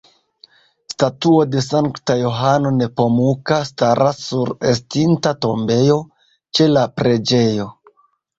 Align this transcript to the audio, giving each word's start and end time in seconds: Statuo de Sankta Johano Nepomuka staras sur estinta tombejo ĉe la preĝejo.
Statuo 0.93 1.41
de 1.55 1.59
Sankta 1.65 2.15
Johano 2.21 2.71
Nepomuka 2.77 3.59
staras 3.73 4.23
sur 4.31 4.53
estinta 4.73 5.35
tombejo 5.47 6.01
ĉe 6.61 6.69
la 6.73 6.89
preĝejo. 7.03 7.71